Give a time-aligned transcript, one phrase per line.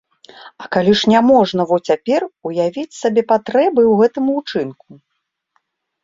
[0.61, 4.97] А калі ж няможна во цяпер уявіць сабе патрэбы ў гэтым учынку.